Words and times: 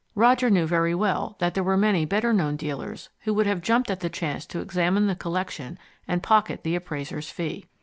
Roger 0.15 0.49
knew 0.49 0.65
very 0.65 0.95
well 0.95 1.35
that 1.37 1.53
there 1.53 1.63
were 1.63 1.77
many 1.77 2.05
better 2.05 2.33
known 2.33 2.55
dealers 2.55 3.09
who 3.19 3.33
would 3.35 3.45
have 3.45 3.61
jumped 3.61 3.91
at 3.91 3.99
the 3.99 4.09
chance 4.09 4.47
to 4.47 4.59
examine 4.59 5.05
the 5.05 5.13
collection 5.15 5.77
and 6.07 6.23
pocket 6.23 6.63
the 6.63 6.73
appraiser's 6.75 7.29
fee. 7.29 7.67